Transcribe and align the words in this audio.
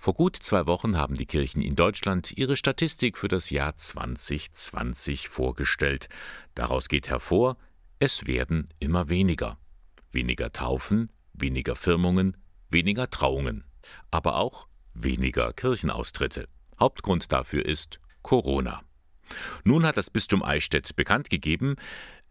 Vor 0.00 0.14
gut 0.14 0.36
zwei 0.36 0.68
Wochen 0.68 0.96
haben 0.96 1.16
die 1.16 1.26
Kirchen 1.26 1.60
in 1.60 1.74
Deutschland 1.74 2.30
ihre 2.38 2.56
Statistik 2.56 3.18
für 3.18 3.26
das 3.26 3.50
Jahr 3.50 3.76
2020 3.76 5.28
vorgestellt. 5.28 6.08
Daraus 6.54 6.88
geht 6.88 7.08
hervor, 7.08 7.56
es 7.98 8.28
werden 8.28 8.68
immer 8.78 9.08
weniger. 9.08 9.58
Weniger 10.12 10.52
Taufen, 10.52 11.10
weniger 11.32 11.74
Firmungen, 11.74 12.36
weniger 12.70 13.10
Trauungen, 13.10 13.64
aber 14.12 14.36
auch 14.36 14.68
weniger 14.94 15.52
Kirchenaustritte. 15.52 16.46
Hauptgrund 16.78 17.32
dafür 17.32 17.66
ist 17.66 17.98
Corona. 18.22 18.84
Nun 19.64 19.84
hat 19.84 19.96
das 19.96 20.10
Bistum 20.10 20.44
Eichstätt 20.44 20.94
bekannt 20.94 21.28
gegeben, 21.28 21.74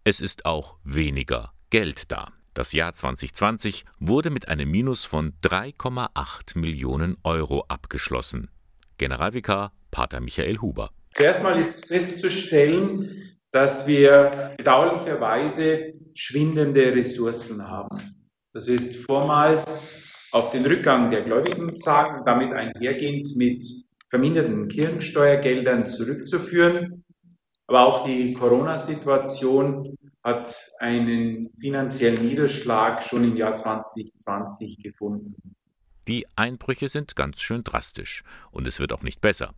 es 0.05 0.21
ist 0.21 0.45
auch 0.45 0.77
weniger 0.85 1.51
Geld 1.69 2.13
da. 2.13 2.31
Das 2.57 2.73
Jahr 2.73 2.91
2020 2.91 3.85
wurde 3.99 4.31
mit 4.31 4.47
einem 4.47 4.71
Minus 4.71 5.05
von 5.05 5.33
3,8 5.43 6.57
Millionen 6.57 7.15
Euro 7.23 7.63
abgeschlossen. 7.67 8.49
Generalvikar 8.97 9.73
Pater 9.91 10.21
Michael 10.21 10.57
Huber. 10.57 10.89
Zuerst 11.13 11.43
mal 11.43 11.59
ist 11.59 11.87
festzustellen, 11.87 13.37
dass 13.51 13.85
wir 13.85 14.55
bedauerlicherweise 14.57 15.91
schwindende 16.15 16.95
Ressourcen 16.95 17.61
haben. 17.67 18.15
Das 18.53 18.67
ist 18.67 19.05
vormals 19.05 19.83
auf 20.31 20.49
den 20.49 20.65
Rückgang 20.65 21.11
der 21.11 21.21
Gläubigenzahlen 21.25 22.23
damit 22.25 22.53
einhergehend 22.53 23.35
mit 23.35 23.61
verminderten 24.09 24.67
Kirchensteuergeldern 24.67 25.89
zurückzuführen. 25.89 27.05
Aber 27.67 27.85
auch 27.85 28.03
die 28.03 28.33
Corona-Situation 28.33 29.95
hat 30.27 30.71
einen 30.79 31.49
finanziellen 31.57 32.27
Niederschlag 32.27 33.01
schon 33.01 33.23
im 33.23 33.37
Jahr 33.37 33.55
2020 33.55 34.83
gefunden. 34.83 35.35
Die 36.09 36.27
Einbrüche 36.35 36.89
sind 36.89 37.15
ganz 37.15 37.41
schön 37.41 37.63
drastisch 37.63 38.23
und 38.51 38.67
es 38.67 38.81
wird 38.81 38.91
auch 38.91 39.03
nicht 39.03 39.21
besser. 39.21 39.53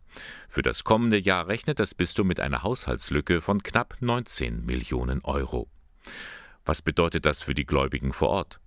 Für 0.48 0.62
das 0.62 0.84
kommende 0.84 1.18
Jahr 1.18 1.48
rechnet 1.48 1.80
das 1.80 1.96
Bistum 1.96 2.28
mit 2.28 2.38
einer 2.38 2.62
Haushaltslücke 2.62 3.40
von 3.40 3.64
knapp 3.64 3.96
19 3.98 4.64
Millionen 4.64 5.24
Euro. 5.24 5.66
Was 6.64 6.82
bedeutet 6.82 7.26
das 7.26 7.42
für 7.42 7.54
die 7.54 7.66
Gläubigen 7.66 8.12
vor 8.12 8.28
Ort? 8.28 8.60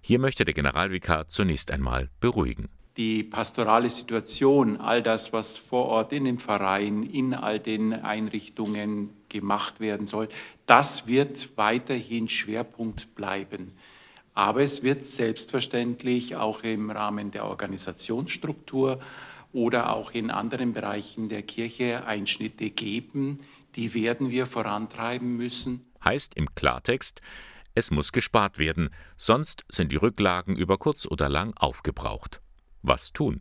Hier 0.00 0.20
möchte 0.20 0.44
der 0.44 0.54
Generalvikar 0.54 1.28
zunächst 1.28 1.72
einmal 1.72 2.08
beruhigen 2.20 2.68
die 2.98 3.22
pastorale 3.22 3.88
Situation, 3.88 4.76
all 4.76 5.04
das, 5.04 5.32
was 5.32 5.56
vor 5.56 5.84
Ort 5.84 6.12
in 6.12 6.24
den 6.24 6.40
Vereinen, 6.40 7.04
in 7.04 7.32
all 7.32 7.60
den 7.60 7.92
Einrichtungen 7.92 9.10
gemacht 9.28 9.80
werden 9.80 10.06
soll, 10.06 10.28
das 10.66 11.06
wird 11.06 11.56
weiterhin 11.56 12.28
Schwerpunkt 12.28 13.14
bleiben. 13.14 13.72
Aber 14.34 14.62
es 14.62 14.82
wird 14.82 15.04
selbstverständlich 15.04 16.36
auch 16.36 16.62
im 16.62 16.90
Rahmen 16.90 17.30
der 17.30 17.46
Organisationsstruktur 17.46 19.00
oder 19.52 19.94
auch 19.94 20.12
in 20.12 20.30
anderen 20.30 20.72
Bereichen 20.72 21.28
der 21.28 21.42
Kirche 21.42 22.06
Einschnitte 22.06 22.70
geben, 22.70 23.38
die 23.74 23.94
werden 23.94 24.30
wir 24.30 24.46
vorantreiben 24.46 25.36
müssen. 25.36 25.84
Heißt 26.04 26.34
im 26.36 26.54
Klartext, 26.54 27.20
es 27.74 27.90
muss 27.90 28.12
gespart 28.12 28.58
werden, 28.58 28.90
sonst 29.16 29.64
sind 29.68 29.92
die 29.92 29.96
Rücklagen 29.96 30.56
über 30.56 30.78
kurz 30.78 31.06
oder 31.06 31.28
lang 31.28 31.56
aufgebraucht. 31.56 32.40
Was 32.82 33.12
tun? 33.12 33.40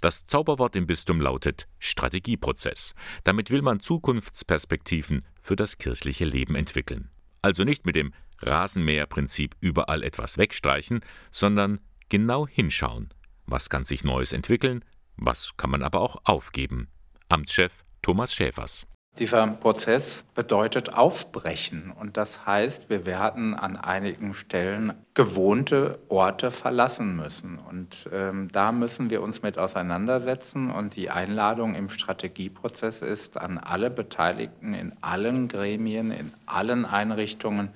Das 0.00 0.26
Zauberwort 0.26 0.76
im 0.76 0.86
Bistum 0.86 1.20
lautet 1.20 1.68
Strategieprozess. 1.78 2.94
Damit 3.24 3.50
will 3.50 3.62
man 3.62 3.80
Zukunftsperspektiven 3.80 5.24
für 5.40 5.56
das 5.56 5.78
kirchliche 5.78 6.24
Leben 6.24 6.54
entwickeln. 6.54 7.10
Also 7.42 7.64
nicht 7.64 7.86
mit 7.86 7.96
dem 7.96 8.12
Rasenmäherprinzip 8.40 9.56
überall 9.60 10.02
etwas 10.02 10.36
wegstreichen, 10.36 11.00
sondern 11.30 11.80
genau 12.08 12.46
hinschauen. 12.46 13.12
Was 13.46 13.70
kann 13.70 13.84
sich 13.84 14.04
Neues 14.04 14.32
entwickeln? 14.32 14.84
Was 15.16 15.56
kann 15.56 15.70
man 15.70 15.82
aber 15.82 16.00
auch 16.00 16.16
aufgeben? 16.24 16.88
Amtschef 17.28 17.84
Thomas 18.02 18.34
Schäfers. 18.34 18.86
Dieser 19.18 19.46
Prozess 19.46 20.26
bedeutet 20.34 20.92
Aufbrechen. 20.92 21.90
Und 21.90 22.18
das 22.18 22.44
heißt, 22.44 22.90
wir 22.90 23.06
werden 23.06 23.54
an 23.54 23.78
einigen 23.78 24.34
Stellen 24.34 24.92
gewohnte 25.14 25.98
Orte 26.08 26.50
verlassen 26.50 27.16
müssen. 27.16 27.58
Und 27.58 28.10
ähm, 28.12 28.48
da 28.52 28.72
müssen 28.72 29.08
wir 29.08 29.22
uns 29.22 29.40
mit 29.40 29.56
auseinandersetzen. 29.56 30.70
Und 30.70 30.96
die 30.96 31.08
Einladung 31.08 31.74
im 31.74 31.88
Strategieprozess 31.88 33.00
ist 33.00 33.38
an 33.38 33.56
alle 33.56 33.88
Beteiligten 33.88 34.74
in 34.74 34.92
allen 35.00 35.48
Gremien, 35.48 36.10
in 36.10 36.34
allen 36.44 36.84
Einrichtungen 36.84 37.70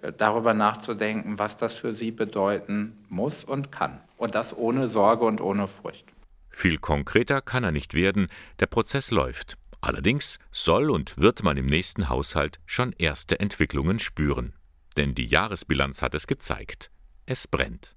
äh, 0.00 0.12
darüber 0.16 0.54
nachzudenken, 0.54 1.38
was 1.38 1.58
das 1.58 1.74
für 1.74 1.92
sie 1.92 2.10
bedeuten 2.10 2.96
muss 3.10 3.44
und 3.44 3.70
kann. 3.70 4.00
Und 4.16 4.34
das 4.34 4.56
ohne 4.56 4.88
Sorge 4.88 5.26
und 5.26 5.42
ohne 5.42 5.66
Furcht. 5.66 6.06
Viel 6.48 6.78
konkreter 6.78 7.42
kann 7.42 7.64
er 7.64 7.70
nicht 7.70 7.92
werden, 7.92 8.28
der 8.60 8.66
Prozess 8.66 9.10
läuft. 9.10 9.58
Allerdings 9.80 10.38
soll 10.50 10.90
und 10.90 11.16
wird 11.18 11.42
man 11.42 11.56
im 11.56 11.66
nächsten 11.66 12.08
Haushalt 12.08 12.60
schon 12.66 12.92
erste 12.98 13.40
Entwicklungen 13.40 13.98
spüren. 13.98 14.54
Denn 14.96 15.14
die 15.14 15.26
Jahresbilanz 15.26 16.02
hat 16.02 16.14
es 16.14 16.26
gezeigt. 16.26 16.90
Es 17.26 17.48
brennt. 17.48 17.96